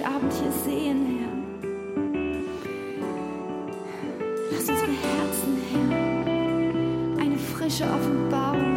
[0.00, 1.28] heute Abend hier sehen, Herr.
[4.50, 8.69] Lass unsere Herzen, Herr, eine frische Offenbarung.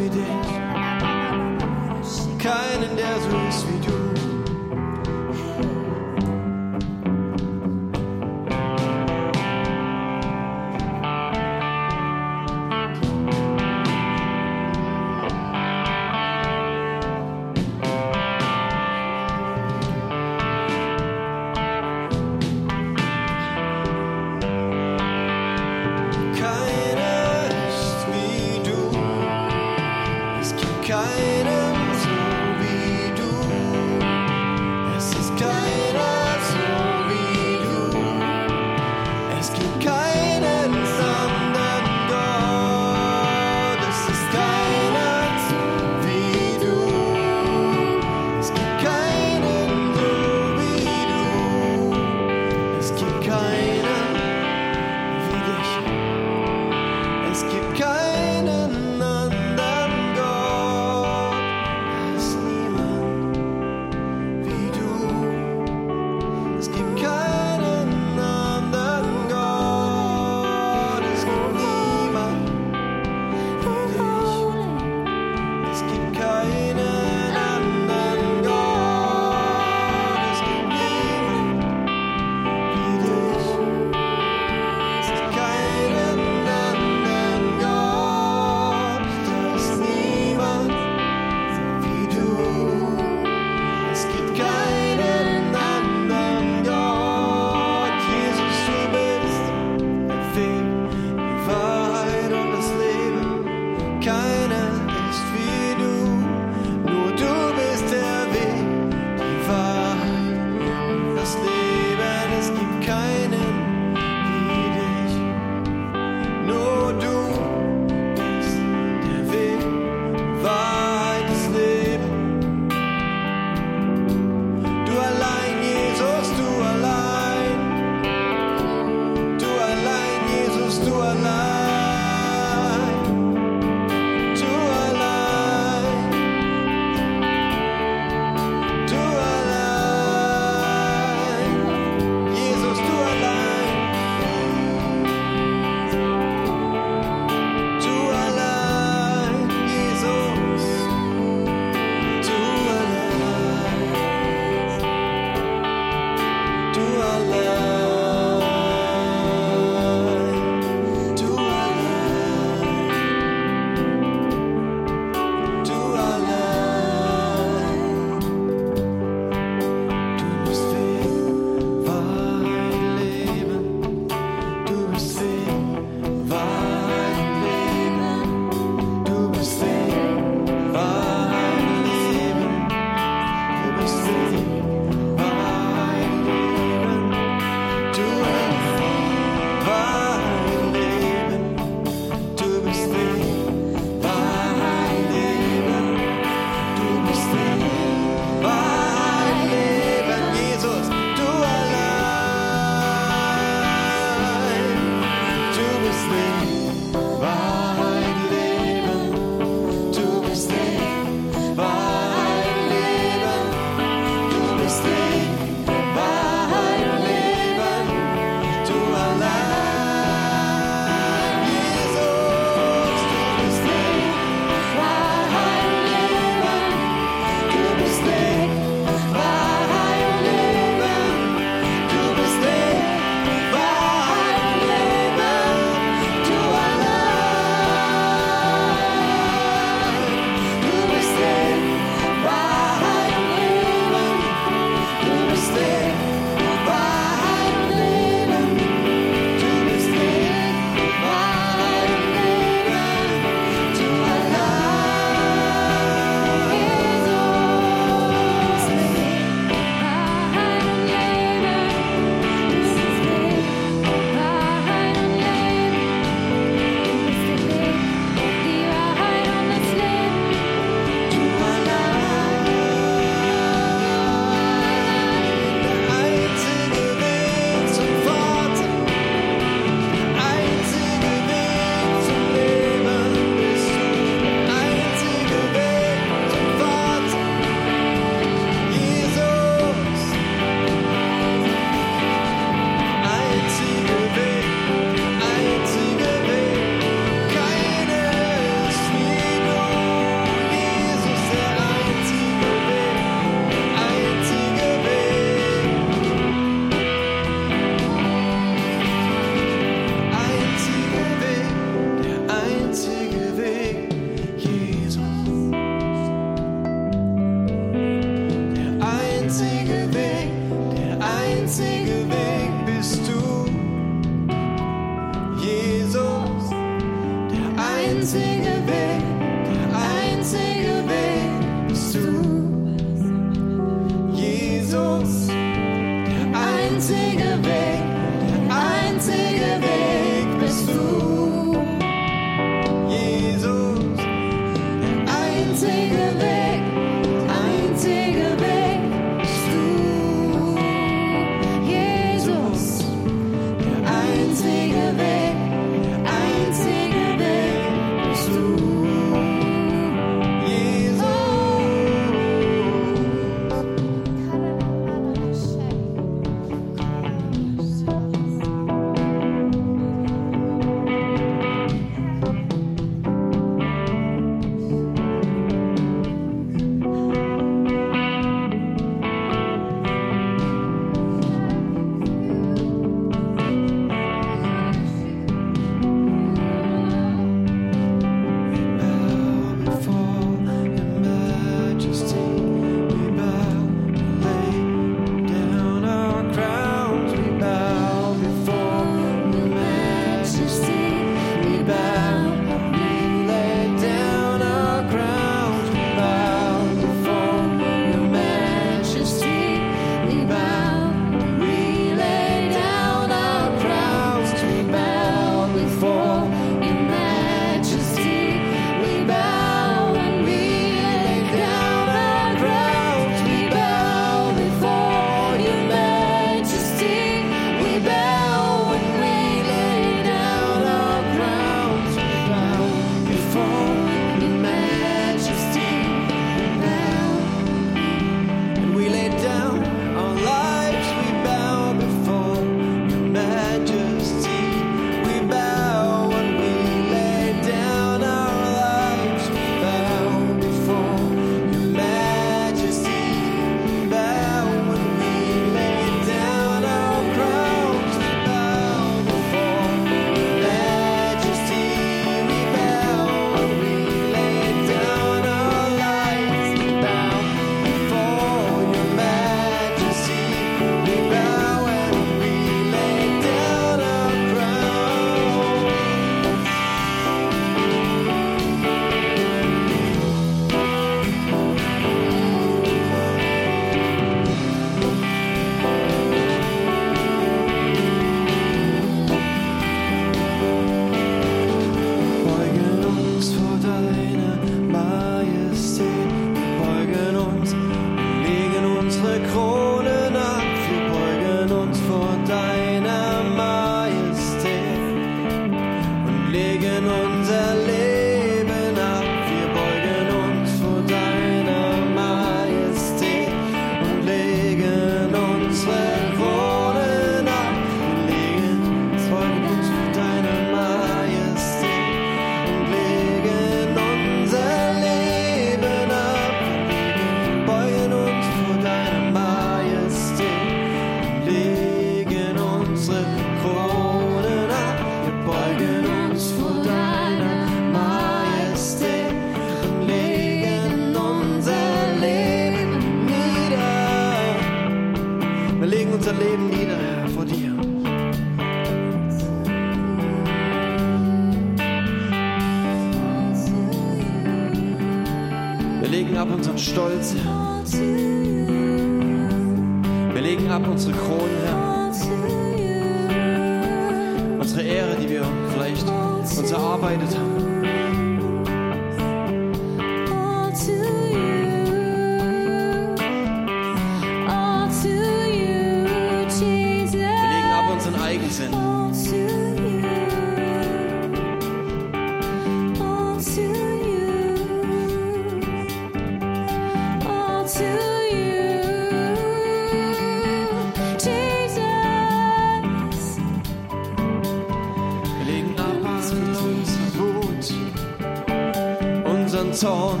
[599.62, 600.00] Zorn,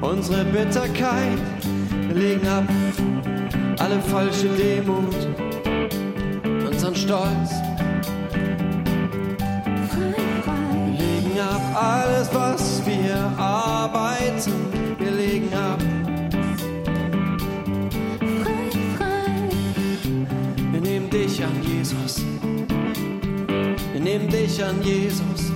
[0.00, 1.40] unsere Bitterkeit.
[2.06, 2.62] Wir legen ab
[3.80, 5.16] alle falsche Demut,
[6.64, 7.50] unseren Stolz.
[9.96, 14.52] Wir legen ab alles, was wir arbeiten.
[15.00, 15.80] Wir legen ab.
[20.70, 22.24] Wir nehmen dich an, Jesus.
[23.92, 25.55] Wir nehmen dich an, Jesus.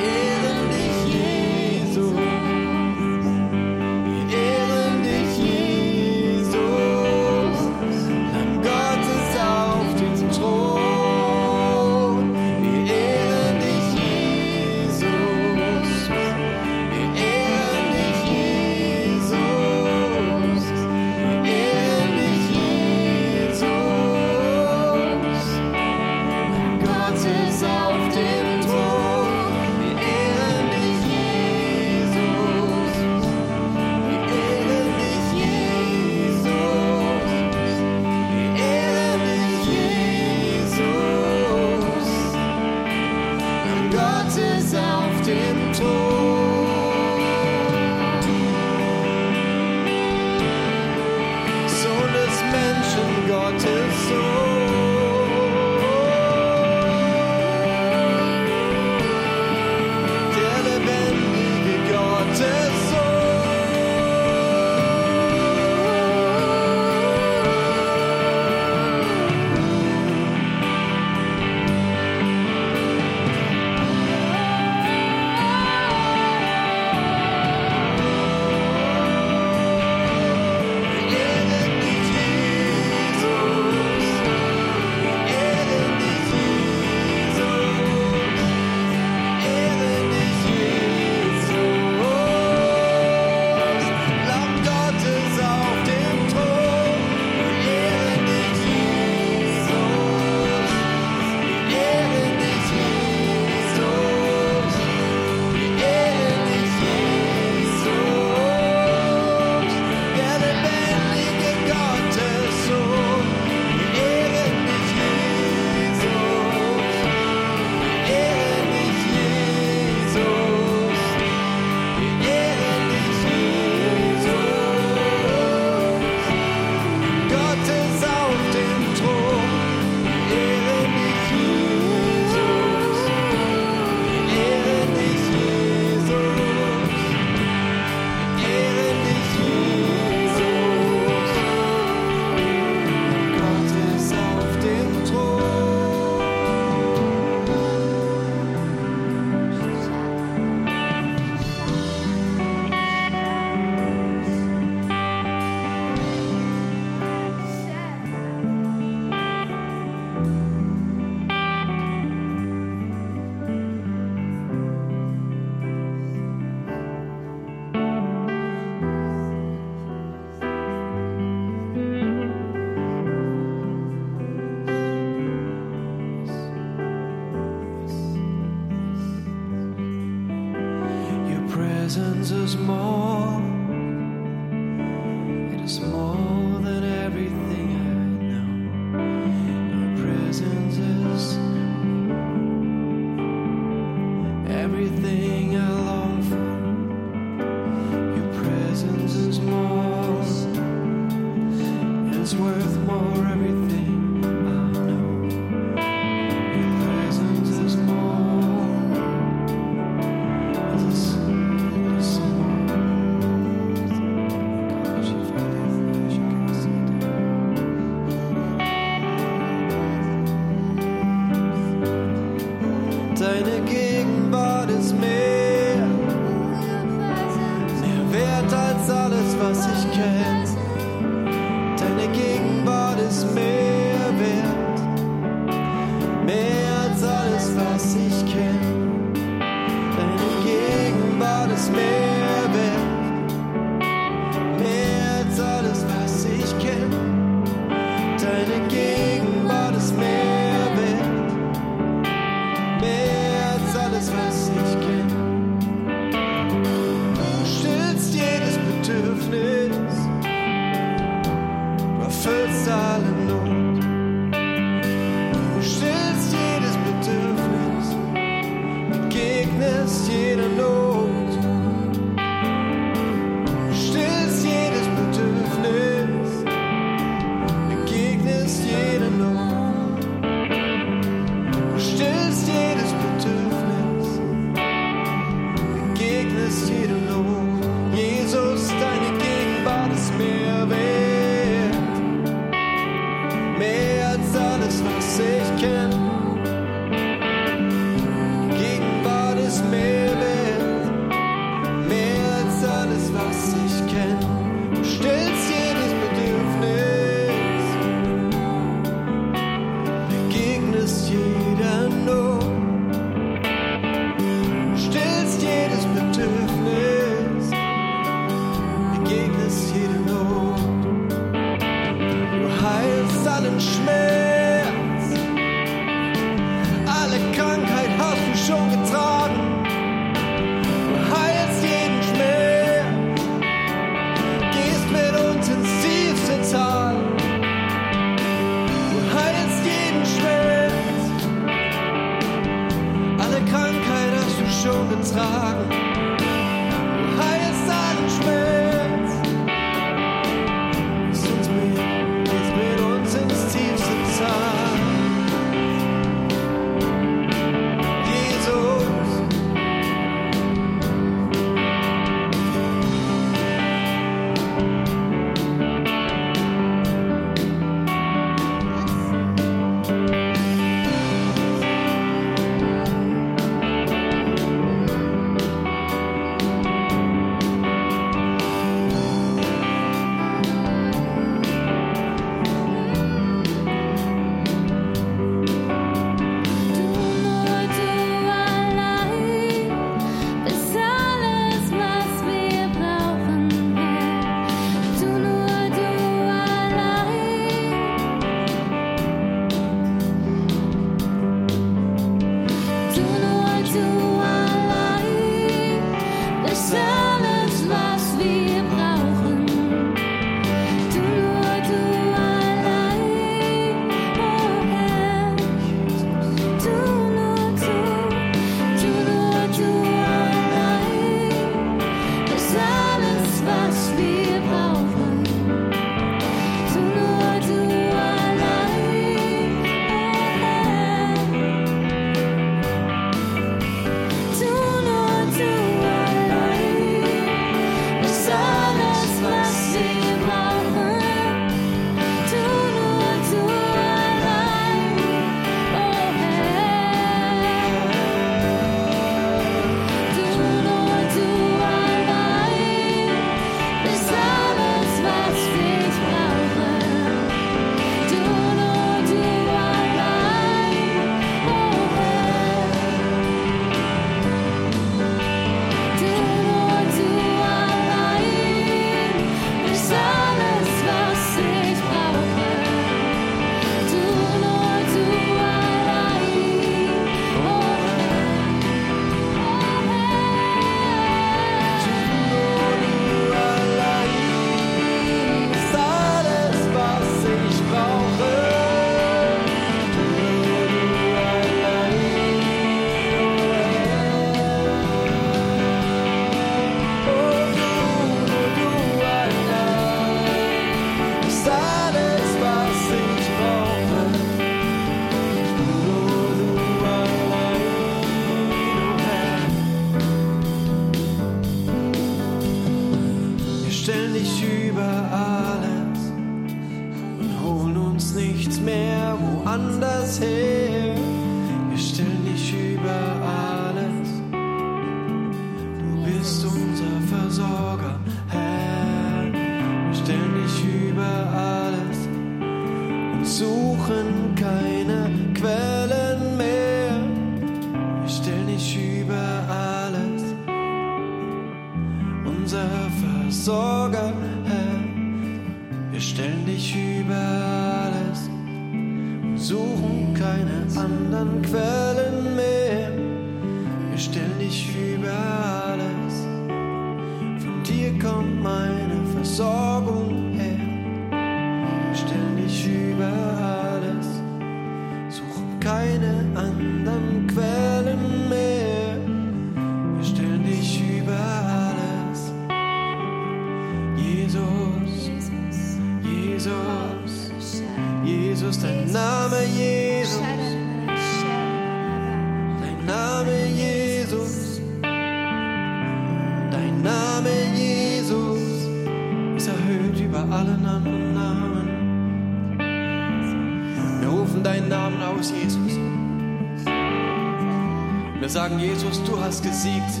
[598.30, 600.00] will sagen, Jesus, du hast gesiegt.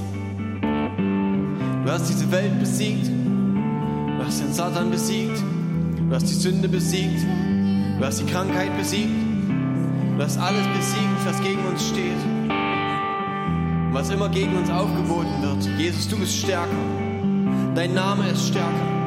[0.62, 3.08] Du hast diese Welt besiegt.
[3.08, 5.42] Du hast den Satan besiegt.
[6.08, 7.26] Du hast die Sünde besiegt.
[7.98, 9.10] Du hast die Krankheit besiegt.
[10.16, 12.20] Du hast alles besiegt, was gegen uns steht.
[13.92, 15.78] Was immer gegen uns aufgeboten wird.
[15.78, 16.68] Jesus, du bist stärker.
[17.74, 18.99] Dein Name ist stärker.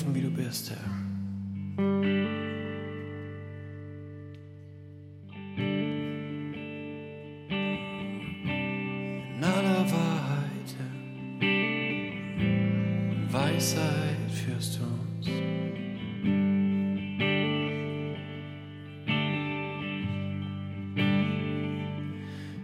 [0.00, 0.76] dürfen, wie du bist, Herr.
[13.32, 15.26] Weisheit führst du uns.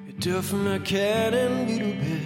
[0.06, 2.25] Wir dürfen erkennen, wie du bist.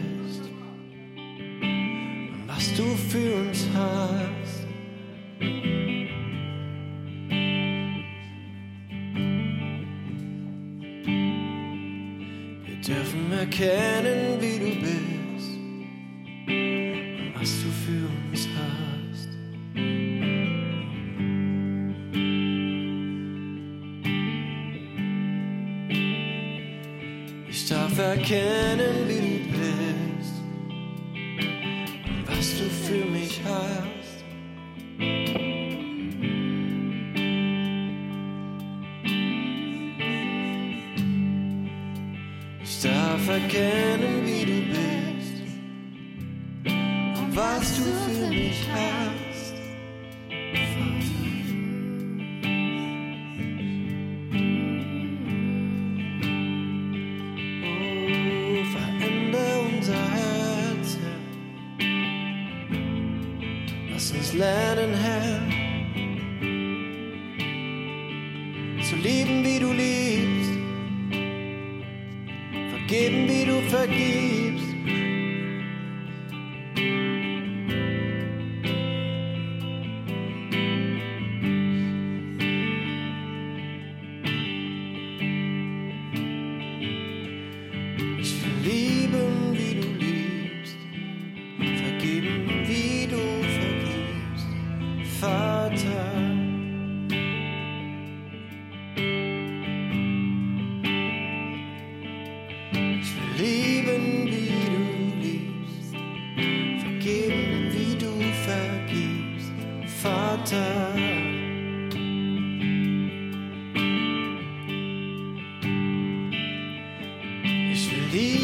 [118.11, 118.39] He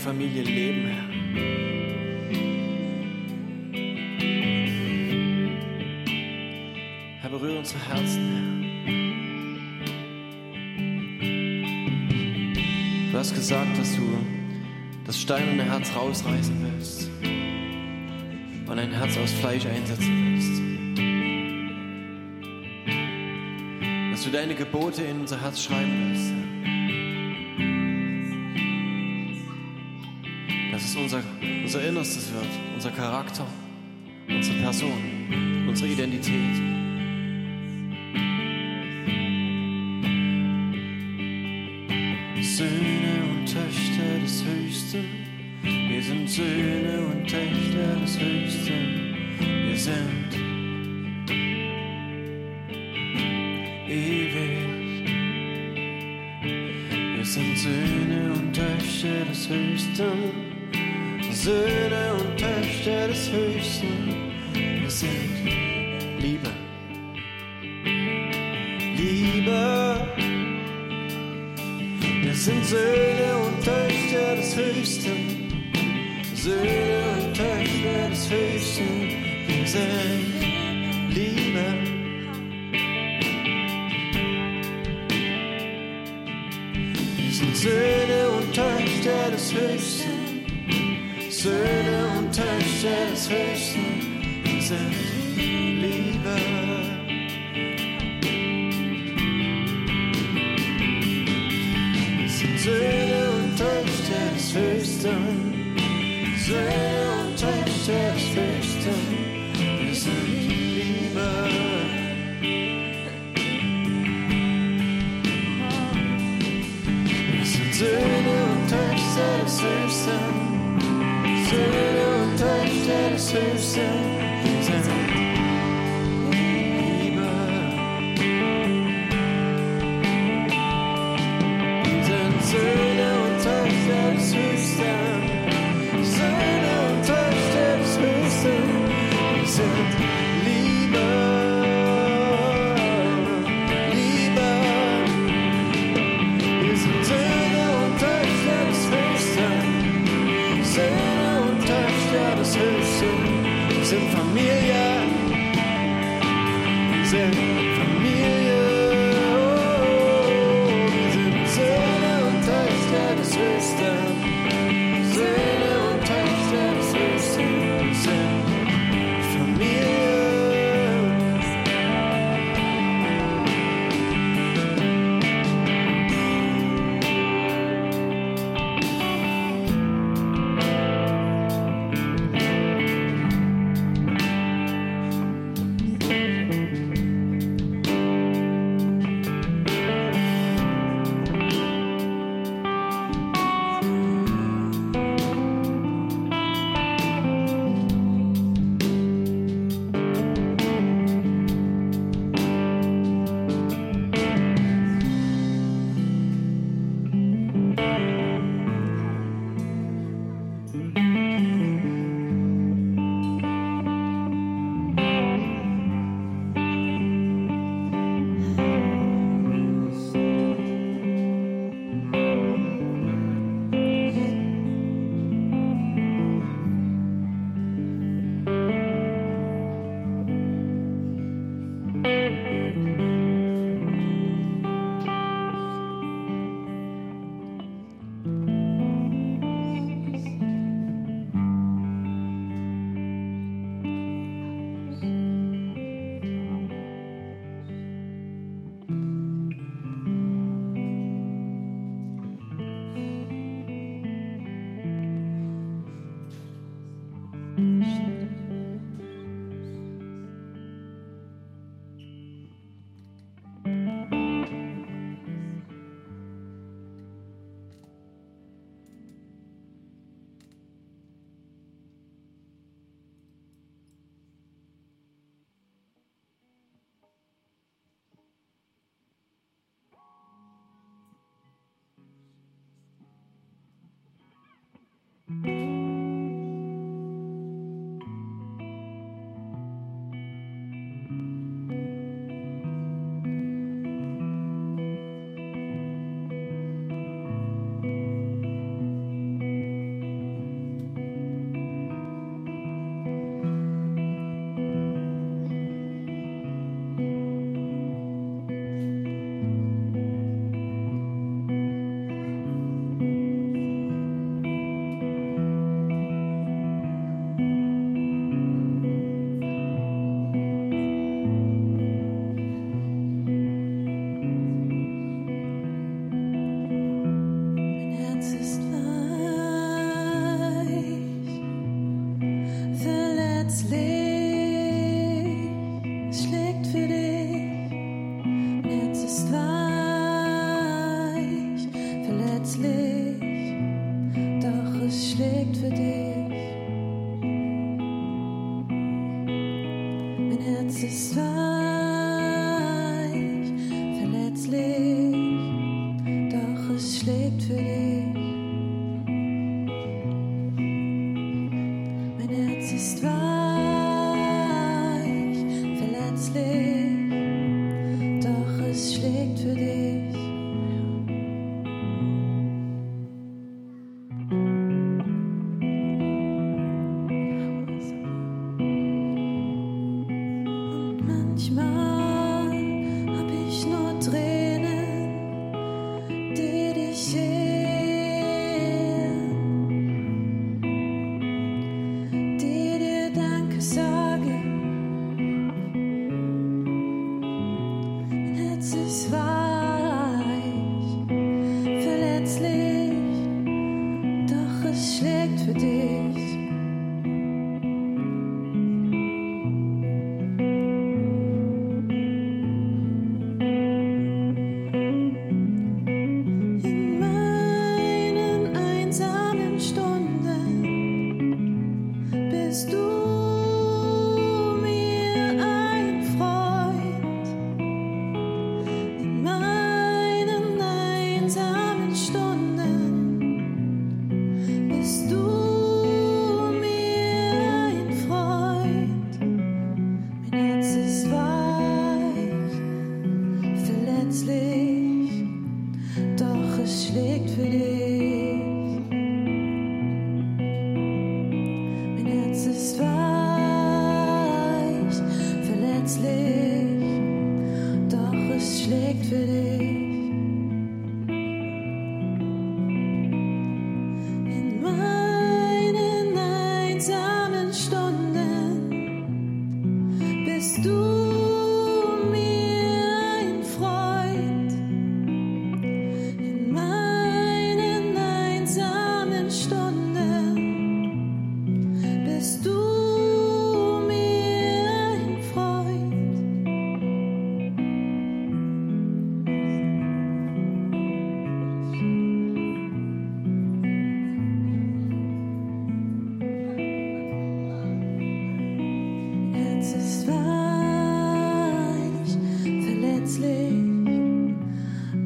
[0.00, 1.04] Familie leben, Herr.
[7.20, 8.40] Herr, berühre unsere Herzen, Herr.
[13.12, 14.16] Du hast gesagt, dass du
[15.04, 17.10] das steinerne Herz rausreißen willst
[18.66, 20.62] und ein Herz aus Fleisch einsetzen willst.
[24.12, 26.32] Dass du deine Gebote in unser Herz schreiben willst.
[26.32, 26.39] Herr.
[31.72, 33.46] unser Innerstes wird, unser Charakter,
[34.28, 36.69] unsere Person, unsere Identität.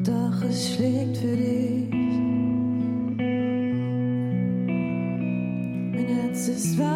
[0.03, 1.89] doch es schlägt für dich.
[5.91, 6.94] Mein Herz ist weit.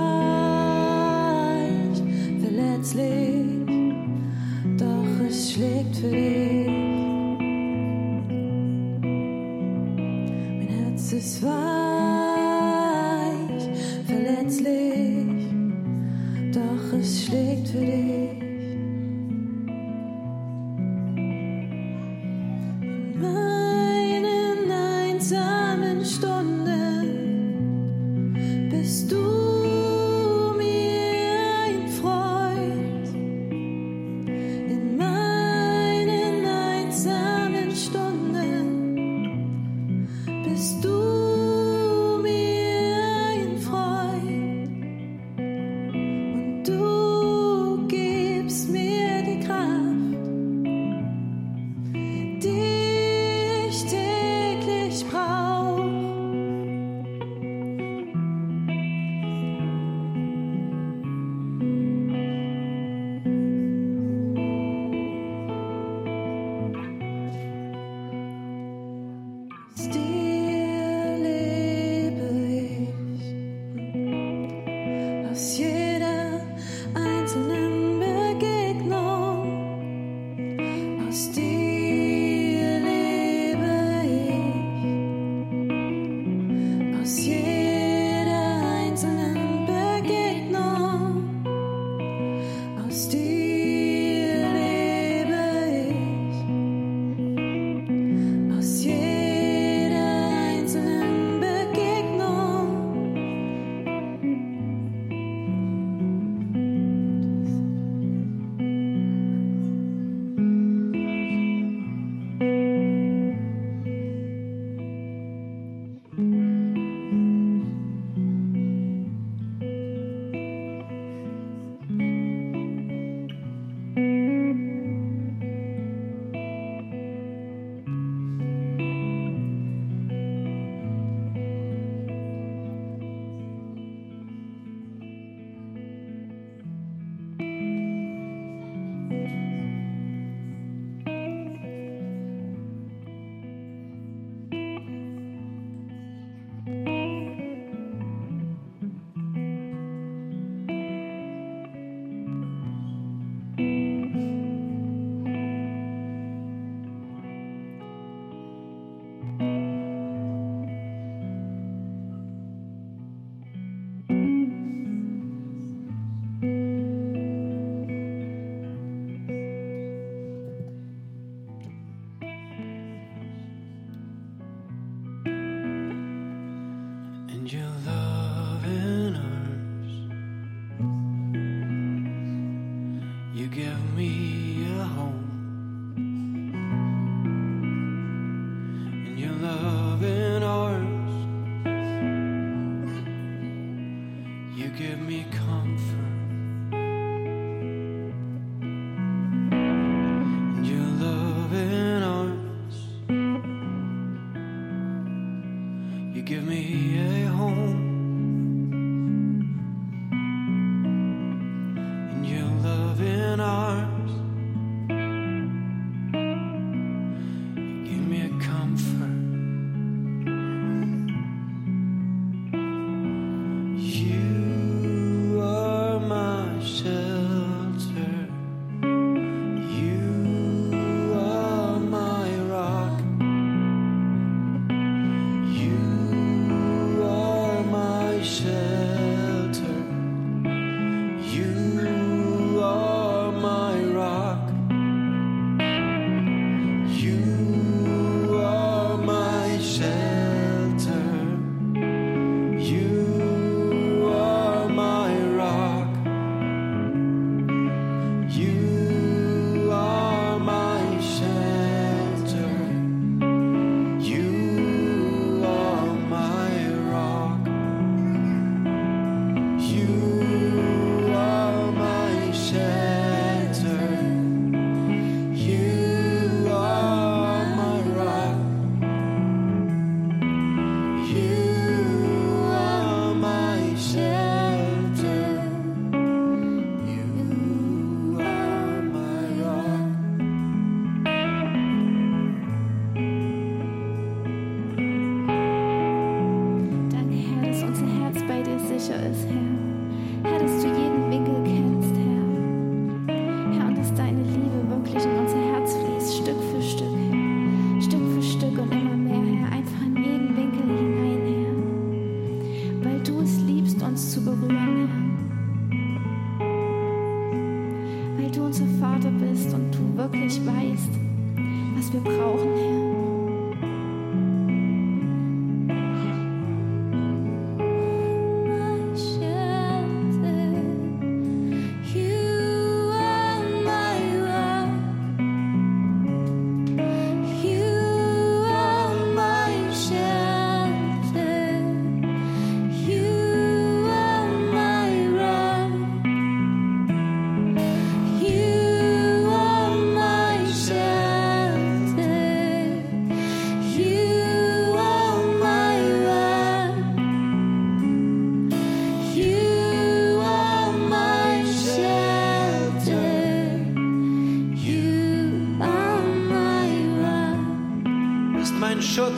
[177.52, 178.09] Your love.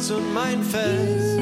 [0.01, 1.40] Schutz und mein Fels.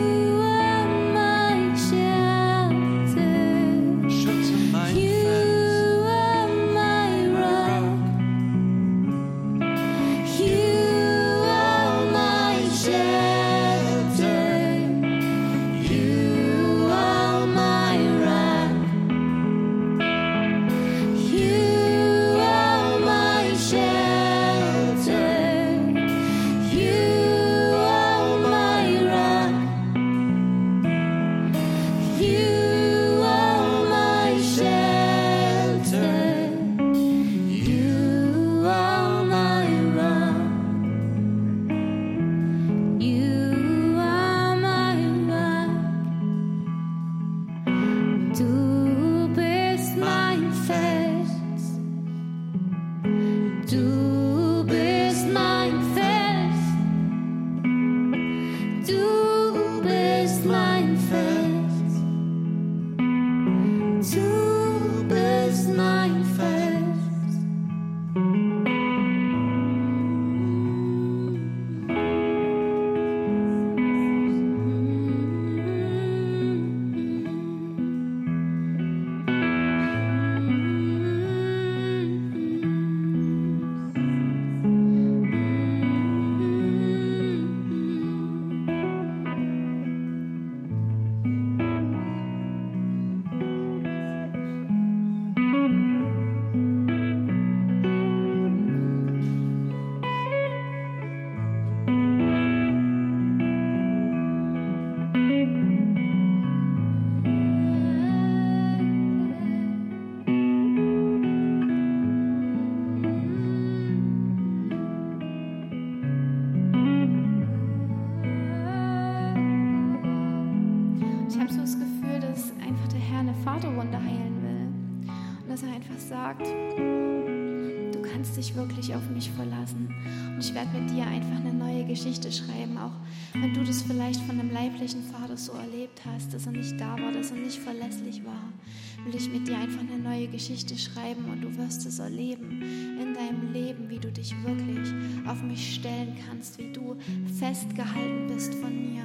[140.40, 142.62] Geschichte schreiben und du wirst es erleben
[142.98, 144.88] in deinem Leben, wie du dich wirklich
[145.28, 146.96] auf mich stellen kannst, wie du
[147.38, 149.04] festgehalten bist von mir,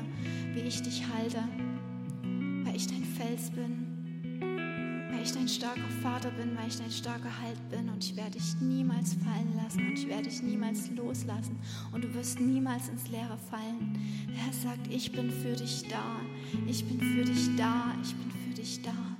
[0.54, 1.42] wie ich dich halte,
[2.62, 3.84] weil ich dein Fels bin
[5.24, 8.60] ich dein starker Vater bin, weil ich dein starker Halt bin und ich werde dich
[8.60, 11.58] niemals fallen lassen und ich werde dich niemals loslassen
[11.92, 13.98] und du wirst niemals ins Leere fallen.
[14.34, 16.20] Herr sagt, ich bin für dich da,
[16.68, 19.13] ich bin für dich da, ich bin für dich da.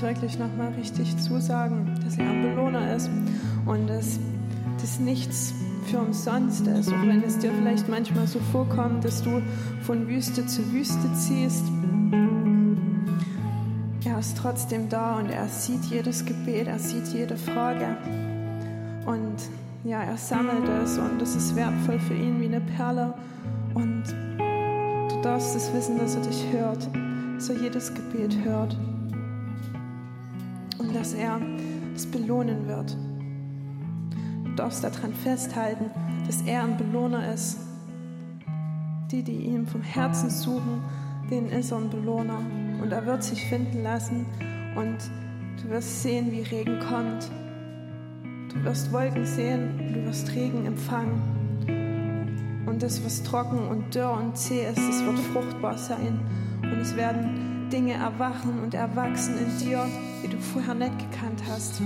[0.00, 3.10] Das wirklich nochmal richtig zusagen, dass er ein Belohner ist
[3.66, 4.18] und dass
[4.80, 5.52] das nichts
[5.86, 9.42] für umsonst ist, auch wenn es dir vielleicht manchmal so vorkommt, dass du
[9.82, 11.64] von Wüste zu Wüste ziehst.
[14.04, 17.96] Er ist trotzdem da und er sieht jedes Gebet, er sieht jede Frage.
[19.06, 19.36] Und
[19.84, 23.12] ja, er sammelt es und es ist wertvoll für ihn wie eine Perle.
[23.74, 24.04] Und
[25.10, 26.88] du darfst es wissen, dass er dich hört,
[27.34, 28.76] dass er jedes Gebet hört.
[30.80, 31.40] Und dass er
[31.94, 32.96] es belohnen wird.
[34.44, 35.90] Du darfst daran festhalten,
[36.26, 37.58] dass er ein Belohner ist.
[39.10, 40.82] Die, die ihn vom Herzen suchen,
[41.30, 42.40] denen ist er ein Belohner.
[42.82, 44.24] Und er wird sich finden lassen
[44.74, 44.98] und
[45.62, 47.30] du wirst sehen, wie Regen kommt.
[48.52, 51.20] Du wirst Wolken sehen, du wirst Regen empfangen.
[52.66, 56.20] Und das, was trocken und dürr und zäh ist, es wird fruchtbar sein.
[56.62, 59.86] Und es werden Dinge erwachen und erwachsen in dir,
[60.22, 61.80] die du vorher nicht gekannt hast.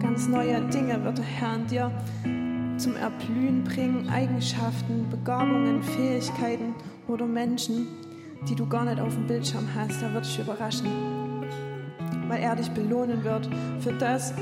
[0.00, 1.90] Ganz neue Dinge wird der Herr in dir
[2.78, 6.74] zum Erblühen bringen, Eigenschaften, Begabungen, Fähigkeiten
[7.06, 7.86] oder Menschen,
[8.48, 10.02] die du gar nicht auf dem Bildschirm hast.
[10.02, 10.88] Er wird dich überraschen,
[12.28, 13.48] weil er dich belohnen wird
[13.80, 14.34] für das,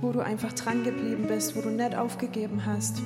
[0.00, 3.00] wo du einfach dran geblieben bist, wo du nicht aufgegeben hast.